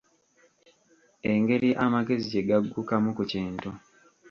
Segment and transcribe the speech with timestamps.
[1.31, 3.69] Engeri amagezi gye gaggukamu ku kintu.